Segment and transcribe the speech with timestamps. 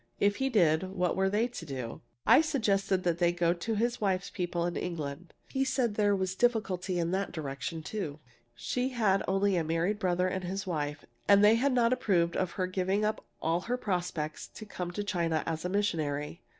[0.19, 2.01] If he did, what were they to do?
[2.25, 5.31] "I suggested that they go to his wife's people in England.
[5.47, 8.17] He said there was difficulty in that direction, too.
[8.55, 12.53] She had only a married brother and his wife, and they had not approved of
[12.53, 16.41] her giving up all her prospects to come to China as a missionary.